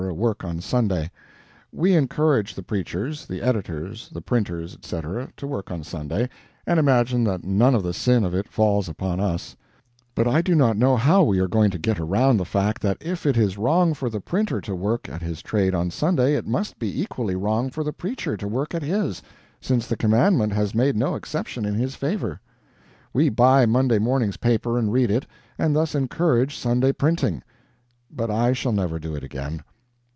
[0.13, 1.09] work on Sunday.
[1.71, 6.27] We encourage the preachers, the editors, the printers, etc., to work on Sunday,
[6.65, 9.55] and imagine that none of the sin of it falls upon us;
[10.15, 12.97] but I do not know how we are going to get around the fact that
[12.99, 16.47] if it is wrong for the printer to work at his trade on Sunday it
[16.47, 19.21] must be equally wrong for the preacher to work at his,
[19.61, 22.41] since the commandment has made no exception in his favor.
[23.13, 25.27] We buy Monday morning's paper and read it,
[25.59, 27.43] and thus encourage Sunday printing.
[28.09, 29.63] But I shall never do it again.